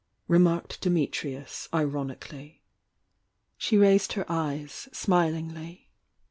[0.27, 2.61] remarked Dimitrws, iron ically....,
[3.55, 5.91] She raised her eyes, smilingly.